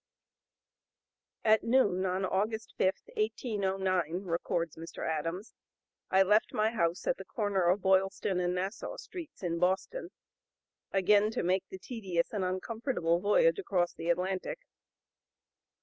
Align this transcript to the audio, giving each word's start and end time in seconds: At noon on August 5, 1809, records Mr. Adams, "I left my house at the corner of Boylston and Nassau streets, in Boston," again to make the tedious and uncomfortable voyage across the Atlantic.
At 1.45 1.63
noon 1.63 2.07
on 2.07 2.25
August 2.25 2.73
5, 2.79 2.91
1809, 3.17 4.23
records 4.23 4.75
Mr. 4.75 5.07
Adams, 5.07 5.53
"I 6.09 6.23
left 6.23 6.53
my 6.55 6.71
house 6.71 7.05
at 7.05 7.17
the 7.17 7.25
corner 7.25 7.67
of 7.69 7.83
Boylston 7.83 8.39
and 8.39 8.55
Nassau 8.55 8.97
streets, 8.97 9.43
in 9.43 9.59
Boston," 9.59 10.09
again 10.91 11.29
to 11.29 11.43
make 11.43 11.67
the 11.69 11.77
tedious 11.77 12.33
and 12.33 12.43
uncomfortable 12.43 13.19
voyage 13.19 13.59
across 13.59 13.93
the 13.93 14.09
Atlantic. 14.09 14.61